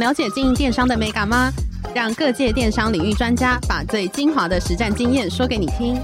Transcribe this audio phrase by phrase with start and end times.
[0.00, 1.52] 了解经营电商的美感吗？
[1.94, 6.00] 让各界电商领域专家把最精华的实战经验说给你听。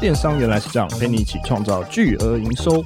[0.00, 2.82] 电商原来是这样，陪你一起创造巨额营收。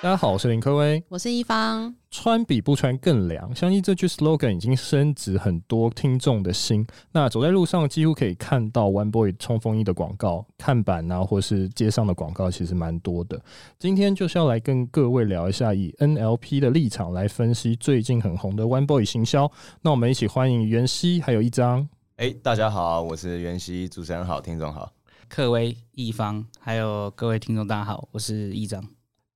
[0.00, 1.94] 大家好，我是林科威，我是一方。
[2.24, 6.86] 穿比不穿更凉，相信这句 slogan 已经深植很多听众的心。
[7.12, 13.38] 那走在路上，几乎可以看到 One Boy 冲锋衣的广告看板啊，或是街上的广告，其实蛮多的。
[13.78, 19.52] 今天就是要来跟各位聊一下，以 NLP 的立场来分析最近很红的 One Boy 行销。
[19.82, 21.86] 那我们一起欢迎袁熙，还有一张。
[22.16, 24.90] 哎，大家好，我是袁熙，主持人好，听众好，
[25.28, 28.82] 克威、一方，还有各位听众大家好，我是一张。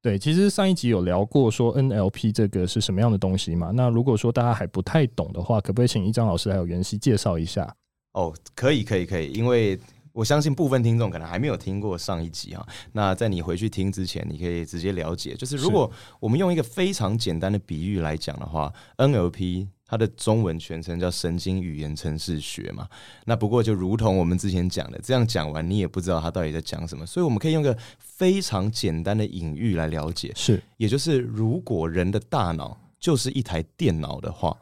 [0.00, 3.72] 对，其实上一集有聊过说 NLP 这个是什么样的东西嘛？
[3.74, 7.74] 那如果说大家还不太懂的话，可不可以请一张老师还有袁熙介绍一下？
[8.12, 9.78] 哦，可以，可以，可以，因为
[10.12, 12.64] 我相信部分听众可能还没有听过上一集啊。
[12.92, 15.90] 那在你回去听之前，你可以直接了解，就是如果
[16.20, 19.68] 我们用一个非常简单的比喻来讲的话，NLP。
[19.88, 22.86] 它的中文全称叫神经语言程式学嘛，
[23.24, 34.54] 那不过就如同我们之前讲的，这样讲完你也不知道它到底在讲什么，所以我们可以用个非常简单的隐喻来了解，是，也就是如果人的大脑就是一台电脑的话，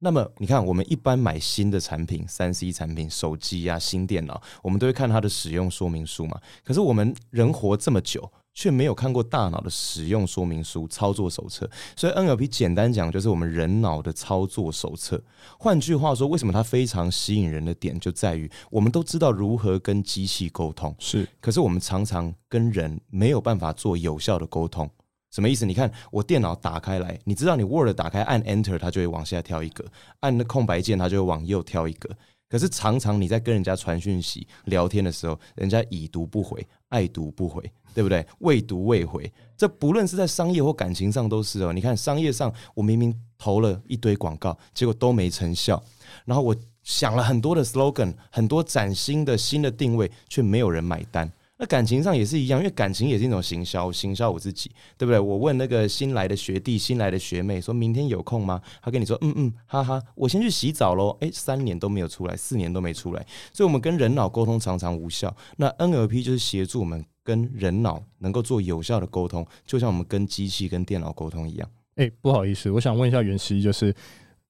[0.00, 8.28] 那么你看我们一般买新的产品，三 C 产品，手机啊，新电脑，我们都会看它的使用说明书嘛，可是我们人活这么久。
[8.54, 15.20] 却没有看过大脑的使用说明书、操作手册，所以 NLP 简单讲就是我们人脑的操作手册。
[15.58, 24.88] 换句话说，为什么它非常吸引人的点就在于，我们都知道如何跟机器沟通，是，可是我们常常跟人没有办法做有效的沟通。
[25.30, 25.66] 什么意思？
[25.66, 29.84] 你看我电脑打开来，你知道你 Word 打开按 Enter，它就会往下跳一格；
[30.20, 32.08] 按那空白键，它就会往右跳一格。
[32.48, 37.68] 可是常常你在跟人家传讯息、聊天的时候，人家已读不回，爱读不回。
[37.94, 38.26] 对不对？
[38.40, 41.72] 未读未回，这不论是在商业或感情上都是哦。
[41.72, 45.82] 你看商业上，我明明投了一堆广告，结果都没成效。
[46.24, 51.30] 然后我想了很多的 slogan，很多崭新的新的定位，却没有人买单。
[51.56, 55.20] 那感情上也是一样，因为感情也是一种行销，行销我自己，对不对？
[55.20, 58.60] 我问那个新来的学弟、新来的学妹，说明天有空吗？
[58.82, 61.16] 他跟你说，嗯嗯，哈哈，我先去洗澡喽。
[61.20, 65.34] 诶，三年都没有出来，四年都没出来，所以我们跟人脑沟通常常无效。
[65.56, 67.04] 那 NLP 就是协助我们。
[67.24, 71.68] 跟人脑能够做有效的沟通，就像我们跟机器、跟电脑沟通一样。
[71.96, 73.94] 哎、欸，不好意思，我想问一下袁熙，就是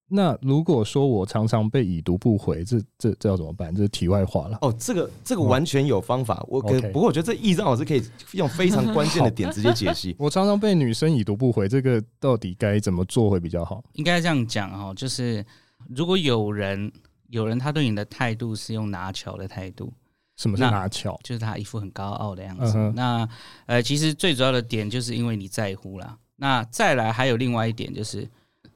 [0.08, 3.74] 那如果说我常常被已读不回，这这这要怎么办？
[3.74, 4.58] 这是题外话了。
[4.60, 6.44] 哦，这个这个完全有方法。
[6.48, 8.02] 我可不过我觉得这一张老师可以
[8.32, 10.16] 用非常关键的 点直接解析。
[10.18, 13.84] 我常常被女生已读不回，这个到底该怎么做会比较好？
[13.92, 15.44] 应该这样讲哦，就是
[15.88, 16.90] 如果有人
[17.28, 19.92] 有人他对你的态度是用拿球的态度。
[20.36, 21.18] 什么是拿翘？
[21.22, 22.76] 就是他一副很高傲的样子。
[22.76, 22.92] Uh.
[22.92, 23.28] 那
[23.66, 26.18] 呃，其实最主要的点就是因为你在乎啦。
[26.36, 28.28] 那再来还有另外一点，就是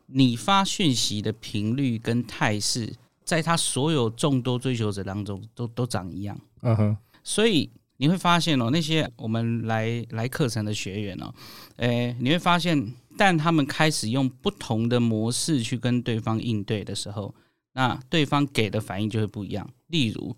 [0.06, 6.38] 你发讯息的频率跟态势，在他所有众多追求者当中都都长一样。
[6.62, 6.96] 嗯哼、uh。
[7.24, 11.34] 所以你会发现哦，那些我们来来课程的学员哦，
[11.78, 17.34] 诶，你会发现，但他们开始用不同的模式去跟对方应对的时候，
[17.72, 19.68] 那对方给的反应就会不一样。
[19.88, 20.36] 例如，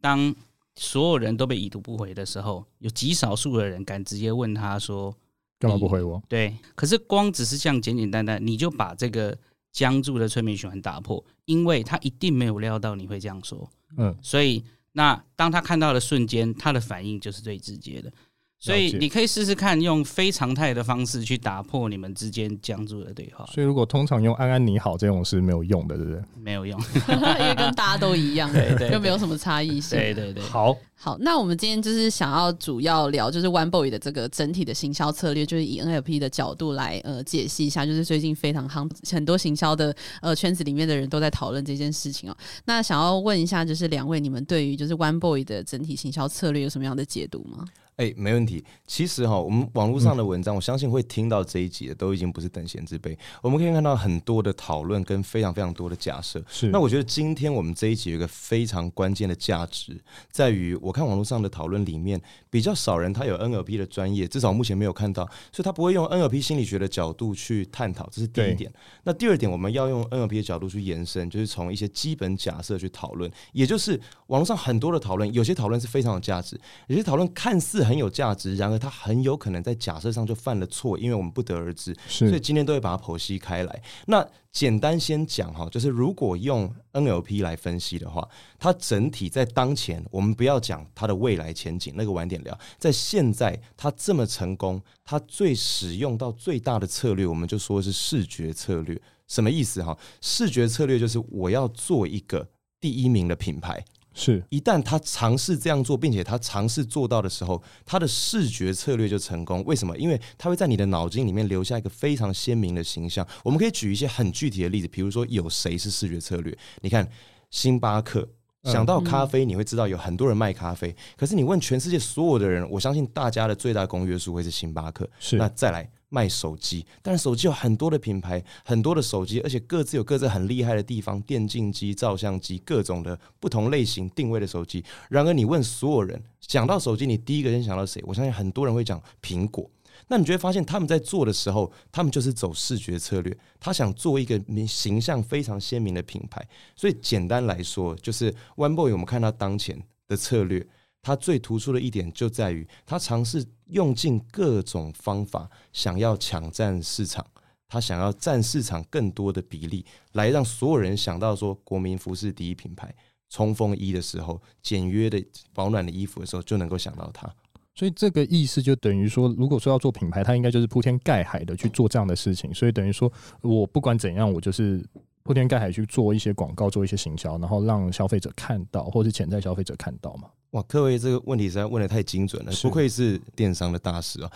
[0.00, 0.34] 当
[0.76, 5.14] 所有人都被已读不回的时候，有极少数的人敢直接问他说
[5.58, 9.36] ：“干嘛不回我？”对，可是光只是这样简简单单，你就把这个
[9.72, 13.68] 僵住的催眠循环打破，因为他一定没有料到你会这样说。
[13.96, 18.12] 嗯，所以那当他看到的瞬间，他的反应就是最直接的。
[18.58, 23.44] 所以你可以试试看用非常态的方式去打破你们之间僵住的对话。
[23.52, 26.22] 所以如果通常用安安你好这种是没有用的，对不对？
[26.40, 29.98] 没有用， 因为跟大家都一样， 对对，又没有什么差异性。
[29.98, 42.36] 对对对，好好，那我们今天就是想要主要聊就是 One Boy 的这个整体的行销策略，就是以 NLP 的角度来呃解析一下，就是最近非常夯，很多行销的呃圈子里面的人都在讨论这件事情哦。
[42.64, 47.66] 那想要问一下，就是两位你们对于就是 One Boy 的整体行销策略有什么样的解读吗？
[47.96, 48.62] 哎、欸，没问题。
[48.86, 53.18] 其实哈，我们网络上的文章，我相信会听到这一集的，都已经不是等闲之辈。
[53.40, 56.44] 我们可以看到很多的讨论跟非常非常多的假设。
[56.46, 56.66] 是。
[56.68, 59.98] 那我觉得今天我们这一集有一个非常关键的价值，
[60.30, 68.70] 在于我看网络上的讨论里面，比较少人他有 NLP 的专业，至少目前没有看到，所以他不会用 NLP 心理学的角度去探讨，这是第一点。
[69.04, 77.85] 那第二点，我们要用 NLP 的角度去延伸，就是从一些基本假设去讨论，也就是网络上很多的讨论，有些讨论是非常有价值，有些讨论看似。
[77.86, 81.96] 很有价值，然而它很有可能在假设上就犯了错，因为我们不得而知。
[82.08, 83.82] 是，所以今天都会把它剖析开来。
[84.06, 88.26] 那简单先讲哈，就是如果用 NLP 来分析的话，
[88.58, 92.58] 它整体在当前，我们不要讲它的未来前景，那个晚点聊。
[92.78, 99.00] 在现在，它这么成功，它最使用到最大的策略，我们就说是视觉策略。
[99.28, 99.96] 什么意思哈？
[100.20, 102.48] 视觉策略就是我要做一个
[102.80, 103.84] 第一名的品牌。
[104.18, 109.62] 是，一旦他尝试这样做，并且他尝试做到的时候，他的视觉策略就成功。
[109.66, 109.96] 为什么？
[109.98, 113.24] 因为他会在你的脑筋里面留下一个非常鲜明的形象。
[113.44, 116.56] 我们可以举一些很具体的例子，比如说有谁是视觉策略？
[116.80, 117.06] 你看
[117.50, 118.26] 星巴克，
[118.64, 120.88] 想到咖啡，你会知道有很多人卖咖啡。
[120.88, 125.06] 嗯、可是你问全世界所有的人，我相信大家的最大公约数会是星巴克。
[125.20, 125.86] 是，那再来。
[126.08, 134.84] 卖手机，但是手机有很多的品牌，很多的手机，而且各自有各自很厉害的地方，电竞机、照相机，各种的不同类型定位的手机。
[135.10, 138.02] 然而，你问所有人，讲到手机，你第一个先想到谁？
[138.06, 139.68] 我相信很多人会讲苹果。
[140.08, 146.46] 那你就会发现，他们在做的时候，他们就是走视觉策略，他想做一个名形象非常鲜明的品牌。
[146.76, 150.64] 所以，简单来说，就是 One Boy，我们看到当前的策略。
[151.02, 157.26] 他最突出的一点就在于，他尝试用尽各种方法，想要抢占市场，
[157.68, 162.94] 他想要占市场更多的比例，来让所有人想到说，国民服饰第一品牌，
[163.28, 167.28] 冲锋衣的时候，简约的保暖的衣服的时候，就能够想到它。
[167.74, 172.54] 所以这个意思就等于说，如果说要做品牌，它应该就是铺天盖海的去做这样的事情。
[172.54, 173.12] 所以等于说，
[173.42, 174.84] 我不管怎样，我就是。
[175.26, 180.28] 铺天盖海去做一些广告，做一些行销，然后让消费者看到，或是潜在消费者看到嘛？
[180.52, 184.30] 哇，各位这个问题实在问的太精准了，不愧是电商的大师啊！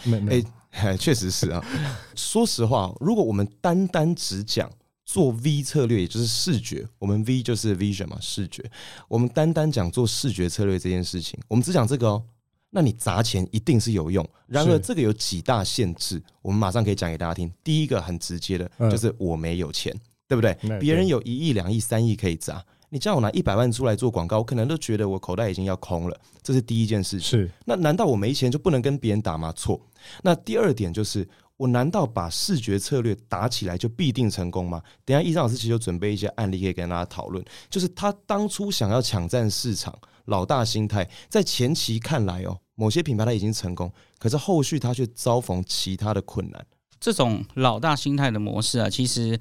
[0.72, 1.64] 哎，确实是啊。
[2.16, 4.68] 说实话，如果我们单单只讲
[5.04, 8.68] 做 V 策略，也就是视觉，我们 V 就是 vision 嘛，视觉。
[9.06, 12.22] 我们单单讲做视觉策略这件事情，我们只讲这个哦，
[12.70, 14.28] 那你砸钱一定是有用。
[14.48, 17.50] 然而，这个有几大限制，我们马上可以讲给大家听。
[17.62, 19.96] 第一个很直接的，就是我没有钱。
[20.30, 20.56] 对不对？
[20.78, 26.16] 别人有一亿、两亿、三亿可以砸，你叫我拿一百万出来做广告，我可能都觉得我口袋已经要空了。
[26.40, 27.28] 这是第一件事情。
[27.28, 29.52] 是，那难道我没钱就不能跟别人打吗？
[29.56, 29.80] 错。
[30.22, 34.80] 那第二点就是，我难道把视觉策略打起来就必定成功吗？
[35.04, 37.44] 等一下，易章老师其实有准备一些案例可以跟大家讨论。
[37.68, 39.92] 就是他当初想要抢占市场，
[40.26, 46.64] 老大心态，在前期看来哦，某些品牌他已经成功，可是后续他却遭逢其他的困难。
[47.00, 49.36] 这种老大心态的模式啊，其实。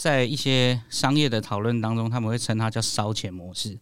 [0.00, 3.78] 在一些商业的讨论当中，他们会称它叫烧钱模式，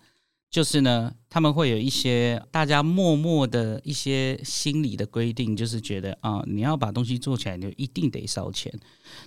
[0.50, 8.76] 就是呢，他们会有一些大家默默的一些心理的规定，就是觉得啊，你要把东西做起来，你就一定得烧钱。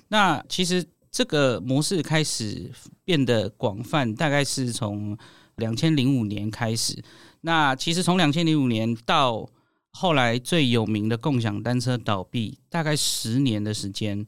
[0.09, 2.69] 那其实这个模式开始
[3.05, 5.17] 变得广泛，大概是从
[5.55, 7.01] 两千零五年开始。
[7.39, 9.49] 那其实从两千零五年到
[9.91, 14.25] 后来最有名的共享单车倒闭，大概十年的时间。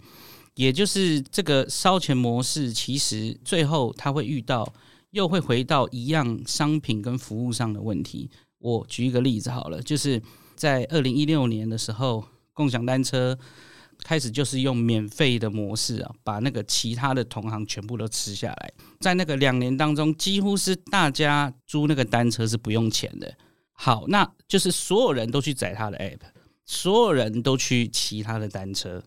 [0.56, 4.72] 也就是这个烧钱模式，其实最后他会遇到，
[5.12, 8.30] 又会回到一样商品跟服务上的问题。
[8.60, 10.22] 我举一个例子好了，就是
[10.56, 12.24] 在二零一六年的时候，
[12.54, 13.38] 共享单车
[14.04, 18.74] 开始就是用免费的模式啊，把那个其他的同行全部都吃下来。
[19.00, 23.34] 在那个两年当中，几乎是大家租那个单车是不用钱的。
[23.72, 26.20] 好，那就是所有人都去载他的 app，
[26.64, 29.04] 所有人都去骑他的单车。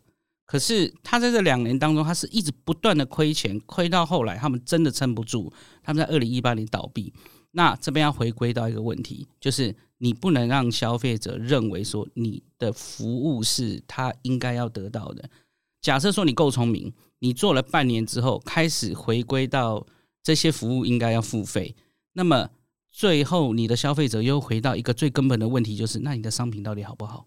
[0.46, 5.52] 可是他在这两年当中，他是一直不断的亏钱，亏到后来他们真的撑不住，
[5.82, 7.12] 他们在二零一八年倒闭。
[7.50, 15.28] 那这边要回归到一个问题，就是你不能让消费者认为说你的服务是他应该要得到的。
[15.80, 19.86] 假设说你够聪明，你做了半年之后开始回归到
[20.22, 21.74] 这些服务应该要付费，
[22.12, 22.50] 那么
[22.90, 27.26] 最后你的消费者又回到一个最根本的问题，就是那你的商品到底好不好？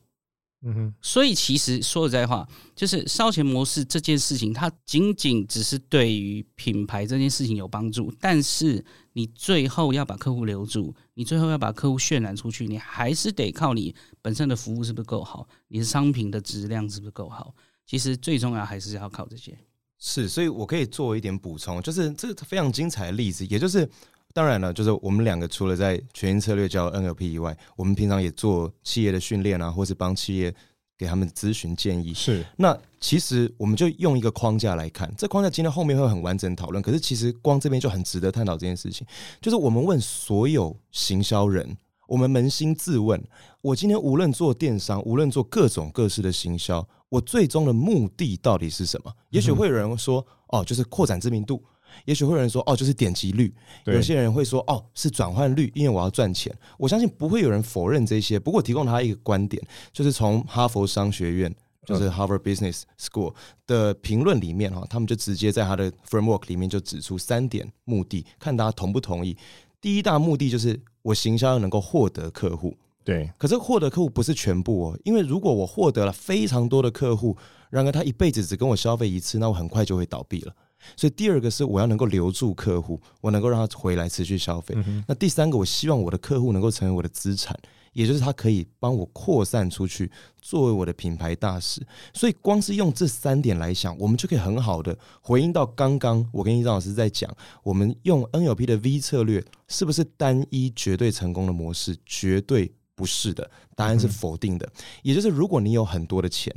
[0.62, 17.56] 嗯哼，所以其实说实在话，就是烧钱模式这件事情，它仅仅只是对于品牌这件事情有帮助，但是你最后要把客户留住，你最后要把客户渲染出去，你还是得靠你本身的服务是不是够好，你的商品的质量是不是够好。
[17.86, 19.58] 其实最重要还是要靠这些。
[19.98, 23.90] 是，所以我可以做一点补充，就是这个非常精彩的例子，也就是。
[24.34, 30.54] 当然了，就是我们两个除了在全新策略教 NLP 以外，我们平常也做企业的训练啊，或是帮企业
[30.98, 32.14] 给他们咨询建议。
[32.14, 36.82] 是，那其实我们就用一个框架来看，这框架今天后面会很完整讨论。
[36.82, 39.06] 可是其实光这边就很值得探讨这件事情，
[39.42, 41.76] 就是我们问所有行销人，
[42.08, 43.22] 我们扪心自问：
[43.62, 49.12] 我今天无论做电商，无论做各种各式的行销，我最终的目的到底是什么？
[49.32, 51.64] 也许会有人说：哦，就是扩展知名度。
[52.06, 53.54] 也许会有人说，哦，就是点击率。
[53.86, 56.54] 有些人会说，哦，是转换率，因为我要赚钱。
[56.78, 58.40] 我相信不会有人否认这些。
[58.40, 61.56] 不过，提供他一个观点，就是从哈佛商学院，
[61.86, 63.34] 就是 Harvard Business School
[63.68, 69.36] 的评论里面哈，他们就直接在他的 framework 里面就指出三点目的，看大家同不同意。
[69.82, 72.76] 第一大目的就是我行销要能够获得客户。
[73.04, 77.36] 对，可是获得客户不是全部哦，因为如果我获得了非常多的客户，
[77.72, 80.54] 然而他一辈子只跟我消费一次，那我很快就会倒闭了。
[80.96, 84.76] 所以第二个是我要能够留住客户，我能够让他回来持续消费。
[84.78, 87.58] 嗯、那第三个，我希望我的客户能够成为我的资产，
[87.94, 91.86] 也就是他可以帮我扩散出去，作为我的品牌大使。
[92.14, 97.30] 所以光是用这三点来想，我们就可以很好的回应到刚刚我跟易章老师在讲，
[97.64, 101.98] 我们用 NLP 的 V 策略是不是单一绝对成功的模式？
[102.06, 104.66] 绝对不是的，答案是否定的。
[104.66, 106.56] 嗯、也就是如果你有很多的钱，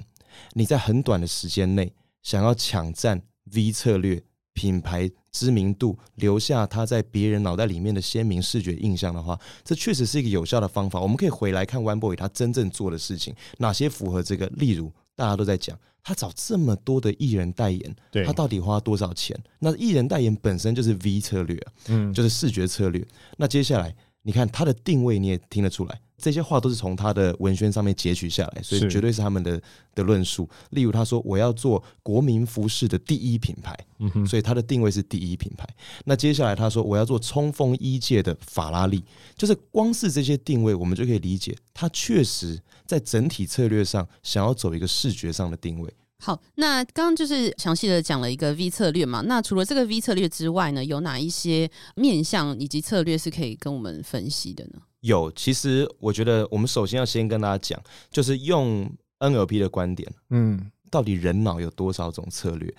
[0.52, 3.20] 你在很短的时间内想要抢占。
[3.54, 11.00] V 策略品牌知名度，留下他在别人脑袋里面的鲜明视觉印象的话，这确实是一个有效的方法。
[11.00, 14.46] 我们可以回来看 One Boy 他真正做的事情，哪些符合这个？
[14.48, 19.38] 例如，大家都在讲他找这么多的艺人代言，他到底花多少钱？
[19.58, 23.06] 那艺人代言本身就是 V 策略，嗯，就是视觉策略。
[23.38, 26.00] 那接下来，你看他的定位，你也听得出来。
[26.22, 29.60] 这些话都是从他的文宣上面截取下来，所以绝对是他们的
[29.92, 30.48] 的论述。
[30.70, 35.68] 例如，他说我要做国民服饰的第一品牌，嗯哼，所以他的定位是第一品牌。
[36.04, 39.04] 那接下来他说我要做冲锋衣界的法拉利，
[39.36, 45.92] 就是光是这些定位，我们就可以理解他确实在整体策略上想要走一个视觉上的定位。
[46.20, 49.22] 好，那刚刚就是详细的讲了一个 V 策略嘛。
[49.22, 54.80] 那除了这个 V 策略之外呢，有哪一些面向以及策略是可以跟我们分析的呢？
[55.02, 57.80] 有，其实我觉得我们首先要先跟大家讲，
[58.10, 62.72] 就是用 NLP 的观点，嗯，到底人脑有多少种策略？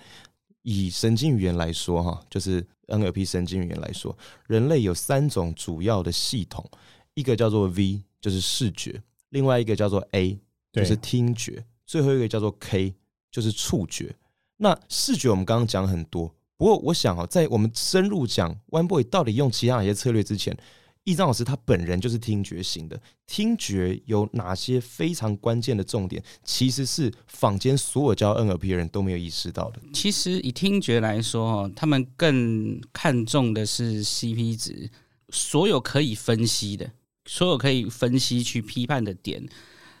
[0.62, 4.16] 以神经语言来说，哈，就是 NLP 神经语言来说，
[4.46, 6.64] 人类有三种主要的系统，
[7.12, 10.38] 一个叫做 V，就是视觉；另外一个叫做 A，
[10.72, 12.94] 就是听觉；最后一个叫做 K，
[13.30, 14.16] 就是触觉。
[14.56, 20.56] 那视觉我们刚刚讲很多，不过我想啊，在我们深入讲 One Boy 到底用其他哪些策略之前，
[21.04, 29.80] 易章老师他本人就是听觉型的，听觉有哪些非常关键的重点，其实是坊间所有教 NLP 的人都没有意识到的。
[29.92, 34.90] 其实以听觉来说，他们更看重的是 CP 值，
[35.28, 36.90] 所有可以分析的，
[37.26, 39.46] 所有可以分析去批判的点，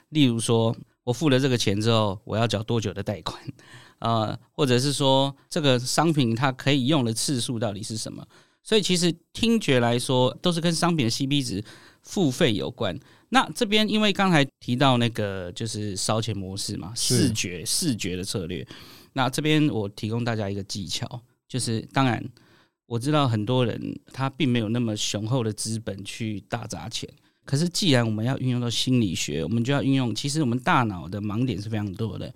[0.08, 3.38] 例如说我付了这个钱之后，我要缴多久的贷款，
[4.00, 8.26] 呃，或者是说这个商品它可以用的次数到底是什么？
[8.64, 11.62] 所以其实听觉来说，都是跟商品的 CP 值
[12.02, 12.98] 付费有关。
[13.28, 18.66] 那这边因为刚才提到那个就是烧钱模式嘛，视觉视觉的策略。
[19.12, 22.24] 那这边我提供大家一个技巧，就是当然
[22.86, 27.08] 我知道很多人他并没有那么雄厚的资本去大砸钱，
[27.44, 30.14] 可是既然我们要运用到心理学，我们就要运用。
[30.14, 32.32] 其实我们大脑的盲点是非常多的。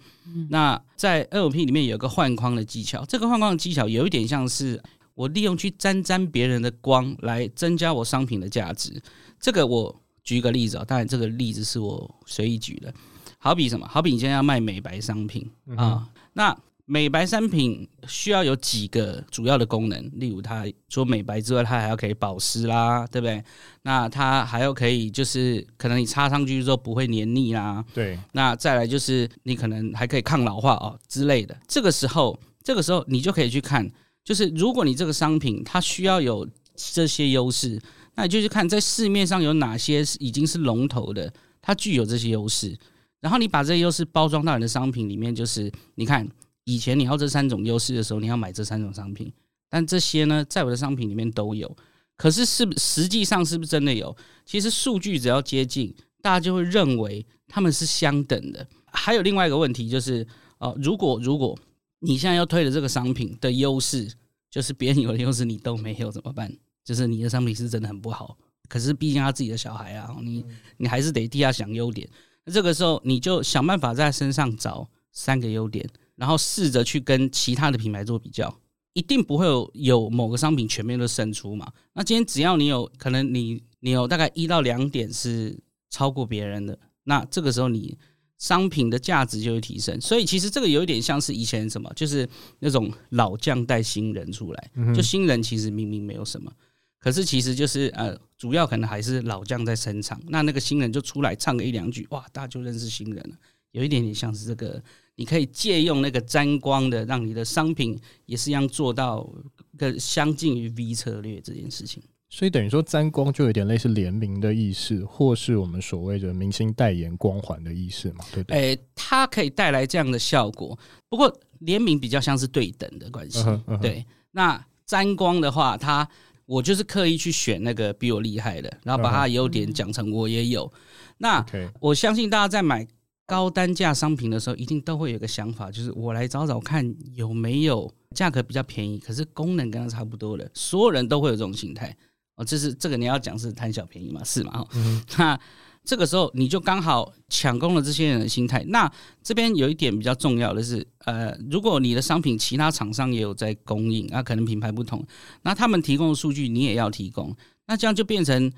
[0.51, 4.83] 那在 NLP 里面有一个换框的技巧，这个换框的技巧有一点像是。
[5.19, 9.03] 我利用去沾沾别人的光来增加我商品的价值，
[9.41, 12.95] 这个我举一个例子啊，当然这个例子是我随意举的，
[13.37, 13.85] 好比什么？
[13.89, 15.45] 好比你现在要卖美白商品
[15.77, 23.43] 啊，那美白商品需要有几个主要的功能，例如它除了美白之外，它还要可以保湿啦，对不对？
[23.83, 28.17] 那它还要可以就是可能你擦上去之后不会黏腻啦，对。
[28.35, 33.91] 那再来就是你可能还可以抗老化哦之类的，这个时候这个时候你就可以去看。
[34.29, 37.81] 就是如果你这个商品它需要有这些优势，
[38.15, 41.33] 那你就去看在市面上有哪些已经是龙头的，
[41.63, 42.77] 它具有这些优势，
[43.21, 45.35] 然后你把这些优势包装到你的商品里面。
[45.35, 46.29] 就是你看
[46.65, 49.33] 以前你要这三种优势的时候，你要买这三种商品，
[49.71, 51.75] 但这些呢，在我的商品里面都有。
[52.19, 54.15] 可是是实际上是不是真的有？
[54.45, 58.69] 其实数据只要接近，大家就会认为他们是相等的。
[58.93, 60.27] 还有另外一个问题就是，
[60.59, 61.59] 哦，如果如果。
[62.01, 64.09] 你现在要推的这个商品的优势，
[64.51, 66.53] 就是别人有的优势你都没有怎么办？
[66.85, 68.39] 就是你的商品是真的很不好，
[68.69, 70.45] 可是毕竟他自己的小孩啊，你
[70.77, 72.09] 你还是得替他想优点。
[72.45, 78.59] 那这个时候你就想办法在他身上找三个优点，然后试着去跟其他的品牌做比较，
[78.93, 81.71] 一定不会有有某个商品全面都胜出嘛。
[81.95, 85.59] 那今天只要你有可能你你有大概一到两点是
[85.91, 87.99] 超过别人的，那这个时候你。
[88.39, 92.29] 商品的价值就会提升，所以其实这个有一点像是以前什么，就是
[92.61, 96.53] 那种老将带新人出来，就新人其实明明没有什么，
[97.01, 103.37] 可是其实就是呃，主要可能还是老将在撑场，那那个新人就出来唱个一两句，哇，大家就认识新人了。
[103.73, 104.83] 有一点点像是这个，
[105.17, 109.29] 你可以借用那个沾光的，让你的商品也是一样做到
[109.77, 112.03] 更相近于 V 策略这件事情。
[112.31, 118.25] 所以等于说沾光就有点类似联名的意思，或是我们所谓的明星代言光环的意思嘛？
[118.33, 118.57] 对不对？
[118.57, 123.39] 诶、欸，它可以带来这样的效果，不过联名比较像是对等的关系。
[123.41, 123.81] Uh uh -huh.
[123.81, 126.07] 对，那沾光的话，它
[126.45, 130.67] 我就是刻意去选那个比我厉害的，然后把它的优点讲成我也有。
[130.67, 130.73] Uh.
[131.19, 131.47] 那、
[131.81, 132.87] 我相信大家在买
[133.27, 140.51] 高单价商品的时候，一定都会有一个想法，就是我来找找看有没有价格比较便宜，可是功能跟它差不多的。
[140.53, 141.97] 所有人都会有这种心态。
[142.39, 144.23] 哦，这是这个你要讲是贪小便宜嘛？
[144.25, 144.65] 是嘛？
[144.75, 145.39] 嗯， 那
[145.85, 148.65] 这个时候你就刚好抢攻了这些人的心态。
[148.69, 148.91] 那
[149.23, 155.05] 这边有一点比较重要的是，呃，如果你的商品其他厂商也有在供应，那可能品牌不同，
[155.43, 157.35] 那他们提供的数据你也要提供，
[157.67, 158.53] 那这样就变成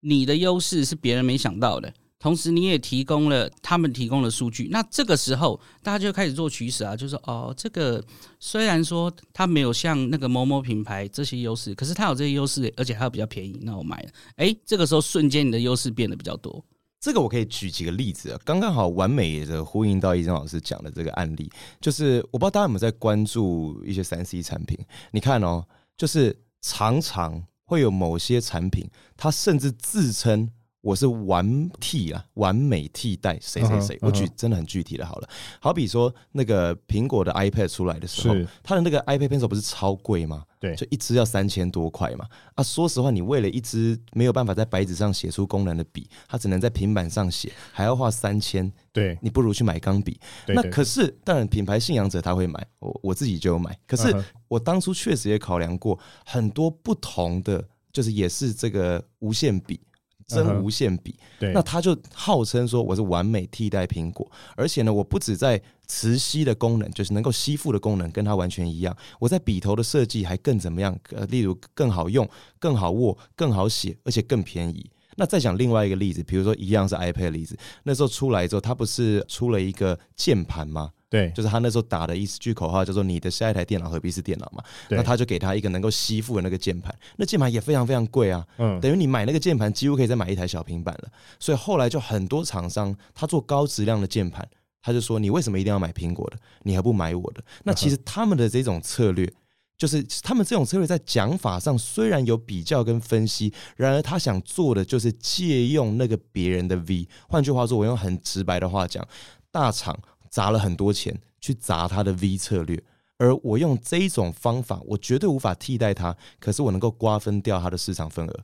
[0.00, 1.92] 你的优势是别人没想到的。
[2.24, 8.02] 同时，你也提供了他们提供的数据，那这个时候大家就开始做取舍啊，就是说哦，这个
[8.40, 14.08] 虽然说它没有像那个某某品牌这些优势，可是它有这些优势，而且还有比较便宜，那我买了。
[14.36, 16.64] 哎，这个时候瞬间你的优势变得比较多。
[16.98, 24.78] 这个我可以举几个例子啊，刚刚好完美的呼应到医生老师讲的这个案例，就是我不知道大家有没有在关注一些三 C 产品，
[25.10, 25.62] 你看哦，
[25.94, 30.48] 就是常常会有某些产品，它甚至自称。
[30.84, 33.98] 我是完替啊，完美替代谁谁谁。
[34.02, 40.44] 我举真的很具体的，好了，好比说那个苹果的 iPad 出来的时候，它的那个 iPad Pencil 不是超贵吗？
[40.60, 42.26] 对，就一支要三千多块嘛。
[42.54, 48.70] 啊，说实话，你为了一支没有办法在白纸上写出功能的笔，它只能在平板上写，还要花三千。
[48.92, 50.20] 对，你不如去买钢笔。
[50.48, 53.74] 那可是，当然品牌信仰者他会买，我我自己就有买。
[53.86, 54.14] 可是
[54.48, 59.80] 我当初确实也考量过很多不同的，就是也是这个无线笔。
[60.26, 70.98] 真无线笔，对，那他就号称说我是完美替代苹果，而且呢，我不止在磁吸的功能，就是能够吸附的功能跟它完全一样，我在笔头的设计还更怎么样？
[71.10, 72.28] 呃，例如更好用、
[72.58, 74.90] 更好握、更好写，而且更便宜。
[75.16, 80.90] 那再讲另外一个例子，比如说一样是 iPad 的例子，那时候出来之后，它不是出了一个键盘吗？
[81.10, 91.08] 对，就是他那时候打的一句口号叫做“你的下一台电脑何必是电脑嘛”，那他就给他一个能够吸附的那个键盘，那键盘也非常非常贵啊，嗯，等于你买那个键盘几乎可以再买一台小平板了。
[91.38, 94.44] 所以后来就很多厂商他做高质量的键盘，
[94.82, 96.36] 他就说你为什么一定要买苹果的？
[96.64, 97.44] 你还不买我的？
[97.62, 99.32] 那其实他们的这种策略，
[99.76, 107.08] 就是他们这种策略在讲法上虽然有比较跟分析，然而他想做的就是借用那个别人的 V。
[107.28, 109.06] 换句话说，我用很直白的话讲，
[109.50, 109.98] 大厂。
[110.30, 112.82] 砸了很多钱去砸他的 V 策略，
[113.18, 118.40] 而我用这一种方法，我绝对无法替代他，可是我能够瓜分掉他的市场份额。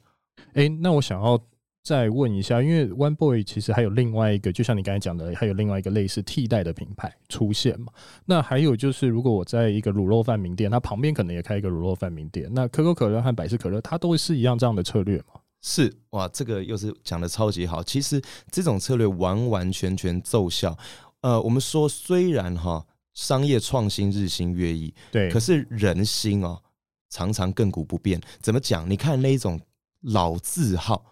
[0.53, 1.37] 哎，那我想要
[1.83, 7.93] 再问一下，因为 One Boy 其实还有另外一个，就像你刚才讲的，还有另外一个类似替代的品牌出现嘛？
[8.27, 15.41] 那还有就是，如果我在一个卤肉饭名店，它旁边可能也开一个卤肉饭名店，那可口可乐和百事可乐，它都是一样这样的策略吗？
[15.63, 17.83] 是哇，这个又是讲的超级好。
[17.83, 20.77] 其实这种策略完完全全奏效。
[21.23, 26.63] 呃，我们说虽然哈商业创新日新月异，对，可是人心哦
[27.11, 28.21] 常常亘古不变。
[28.41, 28.89] 怎么讲？
[28.89, 29.61] 你看那一种
[30.01, 31.05] 老字号，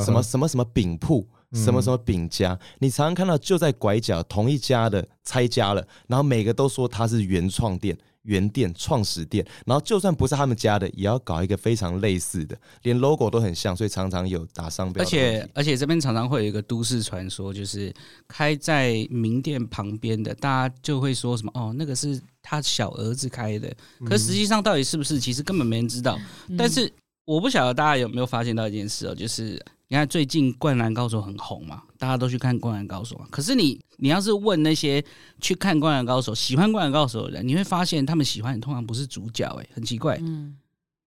[0.00, 7.96] 什么什么什么饼铺，什么什么饼家，嗯，你常常看到就在拐角同一家的拆家了，然后每个都说它是原创店。
[8.24, 15.02] 原店、创始店，然后就算不是他们家的，也要搞一个非常类似的，连 logo 都很像，所以常常有打商标。
[15.02, 17.92] 而且而且这边常常会有一个都市传说，就是
[18.26, 23.70] 开在名店旁边的，大家就会说什么哦，那个是他小儿子开的，
[24.06, 26.18] 可实际上到底是不是，其实根本没人知道。
[26.48, 26.90] 嗯、但是
[27.26, 29.62] 我不晓得大家有没有发现到一件事哦，就是。
[29.94, 33.14] 你看最近《灌篮高手》很红嘛，大家都去看《灌篮高手》。
[33.30, 35.00] 可是你，你要是问那些
[35.40, 40.18] 去看《灌篮高手》、喜欢《灌篮高手》的人，你会发现他们喜欢的通常不是主角，哎，很奇怪。
[40.20, 40.56] 嗯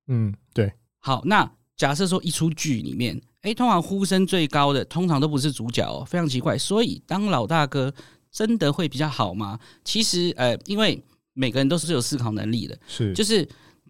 [0.08, 0.72] 嗯，对。
[1.00, 6.58] 好，那假设说一出剧里面，哎，通常呼声最高的通常都不是主角哦，非常奇怪。
[6.58, 7.94] 所以当老大哥
[8.32, 9.60] 真的会比较好吗？
[9.84, 13.46] 其实，呃，因为每个人都是有思考能力的，是，就是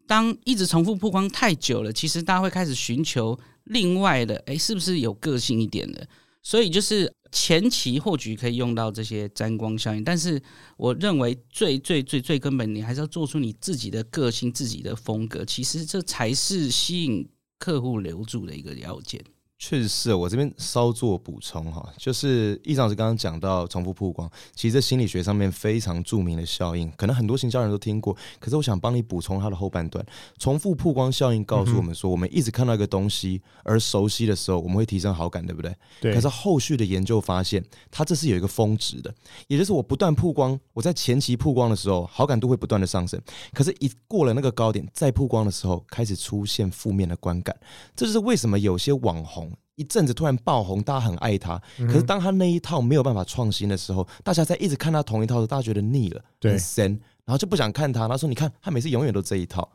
[0.08, 3.38] 当一直重复曝光太久了，其实大家会开始寻求。
[3.66, 6.08] 另外的，哎，是不是有个性一点的？
[6.42, 10.42] 所以就是前期或许可以用到这些沾光效应，但是
[10.78, 15.44] 我认为最最最最根本，你还是要做出你自己的个性、自己的风格。
[15.44, 17.28] 其实这才是吸引
[17.60, 19.22] 客户留住的一个要件。
[19.60, 28.16] 确实是我这边稍作补充哈，就是易老师刚刚讲到重复曝光，其实这心理学上面非常著名的效应，可能很多行销人都听过。
[28.40, 30.06] 可是我想帮你补充它的后半段，
[30.38, 35.76] 重复曝光效应告诉我们说，我们一直看到一个东西而熟悉的时候，我们会提升好感，对不对？
[36.00, 36.14] 对。
[36.14, 39.12] 可是后续的研究发现，它这是有一个峰值的，
[39.48, 43.20] 也就是我不断曝光，我在前期曝光的时候，好感度会不断的上升。
[43.54, 47.58] 可是，一过了那个高点，再曝光的时候，开始出现负面的观感。
[47.96, 49.47] 这就是为什么有些网红。
[49.78, 51.58] 一阵子突然爆红，大家很爱他。
[51.78, 58.08] 可是当他那一套没有办法创新的时候，大家在一直看他同一套的时候，大家觉得腻了，很神，然后就不想看他。
[58.08, 59.70] 他说：“你看，他每次永远都这一套。”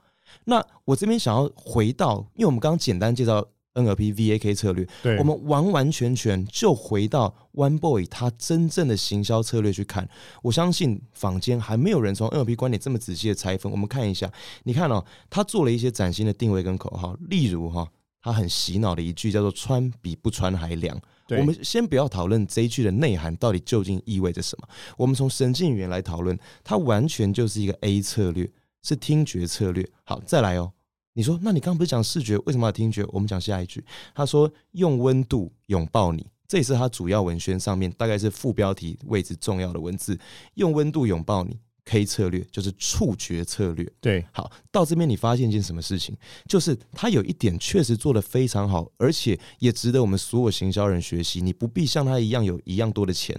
[0.44, 4.84] 那我这边想要回到，因为我们刚刚简单介绍 NLP VAK 策略，
[5.18, 10.08] 我们完完全全就回到 One Boy 他真正的行销策略去看。
[10.42, 13.70] 我相信坊间还没有人从 NLP 观点这么仔细的拆分。
[13.70, 14.28] 我们看一下，
[14.64, 17.86] 你看哦，他做了一些崭新的定位跟口号，例如哈。
[18.22, 20.98] 他很洗脑的一句叫做“穿比不穿还凉”。
[21.28, 24.68] 我们先不要讨论这一句的内涵到底究竟意味着什么。
[24.96, 28.50] 我们从神经语言来讨论，它完全就是一个 A 策略，
[28.82, 29.88] 是听觉策略。
[30.04, 30.72] 好，再来哦。
[31.14, 33.04] 你说，那你刚刚不是讲视觉，为什么要听觉？
[33.08, 33.85] 我们讲下一句。
[34.14, 40.18] 他说：“用温度拥抱你。”这也是他主要文宣上面大概是副标题位置重要的文字。
[40.54, 41.58] 用温度拥抱你。
[41.85, 46.16] K 策略就是触觉策略，对，好，到这边你发现一件什么事情？
[46.47, 51.40] 就是他有一点确实做得非常好，而且也值得我们所有行销人学习。
[51.40, 53.37] 你不必像他一样有一样多的钱，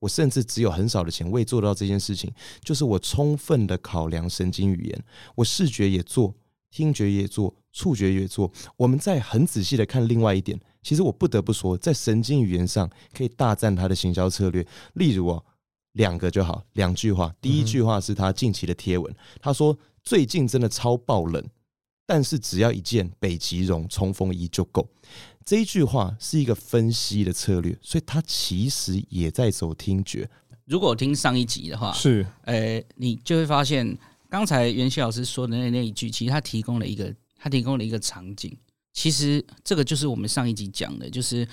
[0.00, 2.32] 我甚至只有很少的钱，我也做到这件事情。
[2.64, 5.04] 就是我充分的考量神经语言，
[5.36, 6.34] 我视觉也做，
[6.72, 8.50] 听觉也做，触觉也做。
[8.76, 15.44] 我们再很仔细的看另外一点，其实我不得不说，在神经语言上可以大赞他的行销策略，例如哦。
[15.94, 17.34] 两个就好，两句话。
[17.40, 21.44] 第一句话是他近期的贴文，他说最近真的超爆冷，
[22.06, 24.88] 但是只要一件北极绒冲锋衣就够。
[25.44, 30.28] 这一句话是一个分析的策略，所以他其实也在走听觉。
[30.64, 33.96] 如果听上一集的话，是，呃，你就会发现
[34.28, 38.56] 刚才袁熙老师说的那那一句，其实他提供了一个，他提供了一个场景。
[38.92, 41.46] 其实这个就是我们上一集讲的，就是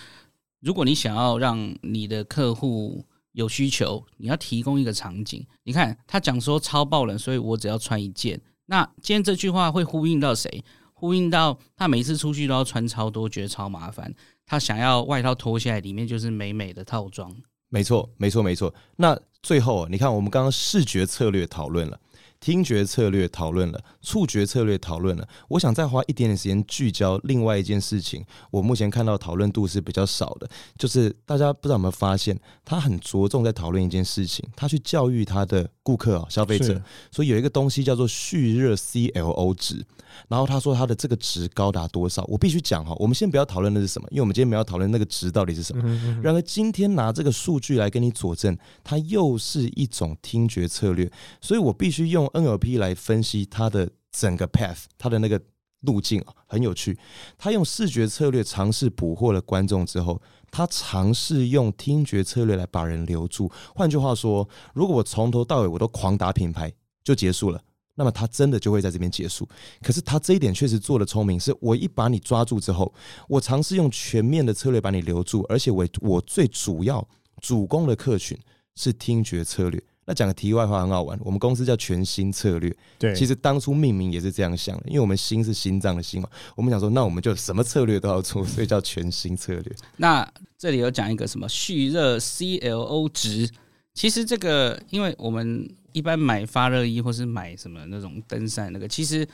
[0.61, 3.05] 如果你想要让你的客户。
[3.33, 5.45] 有需求，你要提供一个场景。
[5.63, 8.39] 你看他讲说超爆冷，所以我只要穿一件。
[8.65, 10.63] 那今天这句话会呼应到谁？
[10.93, 14.13] 呼应到他每次出去都要穿超多，觉得超麻烦。
[14.45, 17.35] 他想要外套脱下来，里面就是美美的套装。
[17.69, 18.73] 没错，没错，没错。
[18.97, 21.99] 那最后，你看我们刚刚视觉策略讨论了。
[22.41, 25.25] 听觉策略讨论了，触觉策略讨论了。
[25.47, 28.25] 我想再花一点点时间聚焦另外一件事情。
[28.49, 36.81] 我目前看到讨论度是比较少的，就是大家不知道有没有发现，他很着重在讨论一件事情，他去教育他的顾客啊、消费者。
[37.11, 39.85] 所以有一个东西叫做蓄热 CLO 值，
[40.27, 42.25] 然后他说他的这个值高达多少？
[42.27, 45.83] 我必须讲哈，我们先不要讨论那是什么，因为我们今天没有讨论那个值到底是什么。
[46.23, 51.07] 然而今天拿这个数据来跟你佐证，它又是一种听觉策略，
[51.39, 52.30] 所以我必须用。
[52.31, 55.41] NLP 来分析他的整个 path，他的那个
[55.81, 56.97] 路径啊，很有趣。
[57.37, 63.51] 他用视觉策略尝试捕获了观众之后，他尝试用听觉策略来把人留住。
[63.73, 66.71] 换句话说，如果我从头到尾我都狂打品牌
[67.03, 67.59] 就结束了，
[67.95, 69.47] 那么他真的就会在这边结束。
[69.81, 72.93] 可是他这一点确实做得聪明，是我一把你抓住之后，
[73.27, 77.07] 我尝试用全面的策略把你留住，而且我我最主要
[77.41, 78.37] 主攻的客群
[78.75, 79.83] 是听觉策略。
[80.05, 82.75] 那讲个题外话很好玩，我们公司叫全新策略。
[82.97, 86.27] 对，其实当初命名也是这样想的，因为我们心是心脏的心嘛。
[86.55, 89.75] 我们想说，那我们就什么策略都要做， 所以叫全新策略。
[89.97, 93.49] 那这里有讲一个什么蓄热 CLO 值，
[93.93, 99.27] 其实这个，因为我们一般买发热衣或是买什么那种登山那个，其实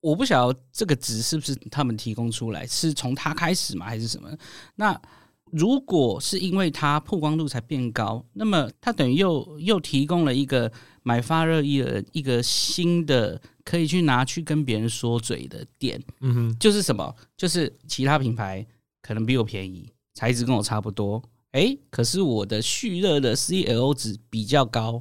[0.00, 4.28] 我不晓得这个值是不是他们提供出来，是从他开始吗，还是什么？
[4.76, 4.98] 那。
[5.56, 10.70] 如果是因为它曝光度才变高，那么它等于又又提供了一个
[11.04, 16.02] 买发热衣的一个新的可以去拿去跟别人说嘴的点。
[16.22, 17.14] 嗯哼，就是什么？
[17.36, 18.66] 就是其他品牌
[19.00, 25.00] 可能比我便宜，材质跟我差不多，诶，可是我的蓄热的 CLO 值比较高，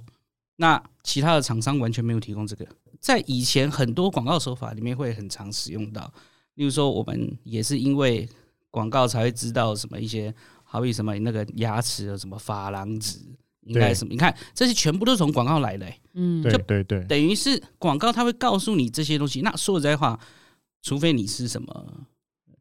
[0.57, 2.67] 那其他的厂商完全没有提供这个。
[2.99, 6.13] 在以前很多广告手法里面会很常使用到，
[6.53, 8.29] 例如说我们也是因为。
[8.73, 10.33] 广告才会知道什么一些，
[10.63, 13.19] 好比什么那个牙齿的什么珐琅质，
[13.67, 14.11] 应该什么？
[14.11, 19.41] 你看这些全部都是从广告来的，欸，嗯，对对对，等于是广告它会告诉你这些东西。
[19.41, 20.19] 那说实在话，
[20.81, 22.07] 除非你是什么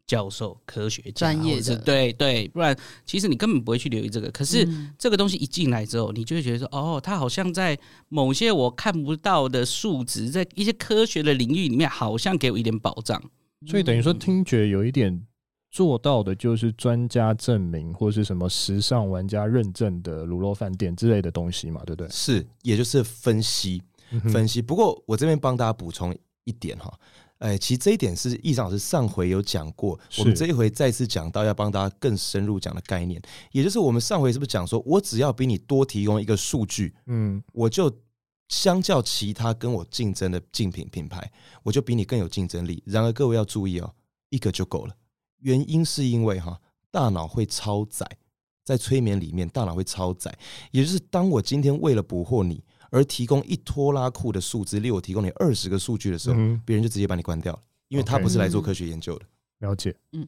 [0.06, 4.30] 教授、科学家，专业的，对对，不然其实你根本不会去留意这个。
[4.30, 7.78] 可是这个东西一进来之后，你就会觉得说，哦，它好像在
[8.10, 13.18] 某些我看不到的数值，在一些科学的领域里面，好像给我一点保障。
[13.66, 15.26] 所以等于说，听觉有一点。
[15.72, 22.08] 做到的就是专家证明或是什么时尚玩家认证的卤肉饭店之类的东西嘛，对不对？
[22.10, 23.82] 是，也就是分析
[24.30, 24.60] 分析。
[24.60, 26.92] 不过我这边帮大家补充一点哈，
[27.38, 33.20] 哎，其实这一点是易老师上回有讲过，我们这一回再次讲到要帮大家更深入讲的概念，
[33.52, 37.90] 也就是我们上回是不是讲说我只要比你多提供一个数据，嗯，我就
[38.48, 41.32] 相较其他跟我竞争的竞品品牌，
[41.62, 42.82] 我就比你更有竞争力。
[42.84, 43.90] 然而各位要注意哦，
[44.28, 44.94] 一个就够了。
[45.42, 46.58] 原因是因为哈，
[46.90, 48.06] 大脑会超载，
[48.64, 50.36] 在催眠里面，大脑会超载，
[50.70, 59.24] 也就是当我今天为了捕获你而提供一拖拉库的数字，例如我提供你二十个数据的时候，别、嗯、人就直接把你关掉了，因为他不是来做科学研究的。
[59.24, 59.94] 嗯、了解。
[60.12, 60.26] 嗯，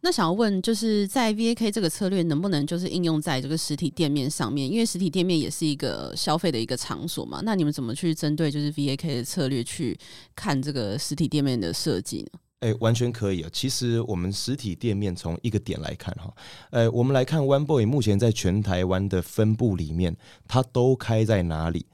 [0.00, 4.70] 那想要问，就是在 VAK 这个策略能不能就是应用在这个实体店面上面？
[4.70, 7.40] 因为实体店面也是一个消费的一个场所嘛。
[7.44, 9.98] 那你们怎么去针对就是 VAK 的策略去
[10.34, 12.38] 看这个实体店面的设计呢？
[12.66, 13.50] 哎，完全可以啊！
[13.52, 16.34] 其实我们实体店面从一个点来看哈，
[16.70, 20.16] 呃，我们来看 One Boy 目前在全台湾的分布里面，
[20.48, 21.86] 它都开在哪里？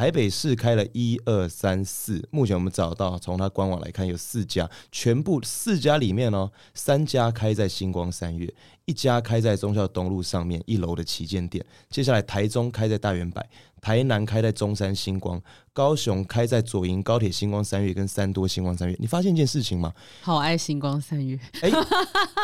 [0.00, 8.50] 台北市开了一二三四，目前我们找到从它官网来看有四家，全部四家里面哦，三家开在星光三月，
[8.86, 13.46] 一家开在忠孝东路上面一楼的旗舰店，接下来台中开在大圆百，
[13.82, 15.38] 台南开在中山星光，
[15.74, 18.96] 高雄开在左营高铁星光三月跟三多星光三月。
[18.98, 19.92] 你发现一件事情吗？
[20.22, 21.70] 好爱星光三月，哎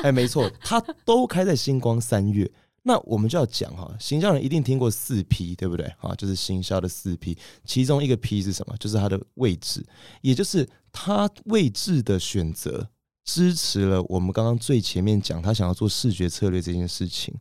[0.03, 2.47] 哎，没错，它都开在星光三越。
[2.89, 5.93] 那我们就要讲哈，行销人一定听过四 P，对不对？
[5.99, 8.77] 哈，就是行销的四 P，其中一个 P 是什么？
[8.79, 9.85] 就是它的位置，
[10.21, 12.89] 也就是它位置的选择，
[13.25, 17.35] 支持了我们刚刚最前面讲他想要做视觉策略这件事情。